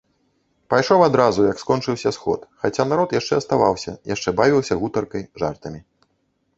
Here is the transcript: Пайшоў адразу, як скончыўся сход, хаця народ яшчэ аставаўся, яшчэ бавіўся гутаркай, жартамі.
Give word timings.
Пайшоў 0.73 1.03
адразу, 1.07 1.43
як 1.51 1.61
скончыўся 1.65 2.15
сход, 2.17 2.49
хаця 2.65 2.83
народ 2.91 3.09
яшчэ 3.19 3.33
аставаўся, 3.43 3.91
яшчэ 4.17 4.29
бавіўся 4.41 4.73
гутаркай, 4.85 5.23
жартамі. 5.45 5.81